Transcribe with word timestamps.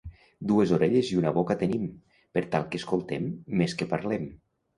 Dues 0.51 0.71
orelles 0.77 1.11
i 1.15 1.19
una 1.19 1.33
boca 1.35 1.57
tenim, 1.59 1.83
per 2.39 2.43
tal 2.57 2.67
que 2.73 2.81
escoltem 2.83 3.29
més 3.61 3.79
que 3.83 3.89
parlem. 3.95 4.27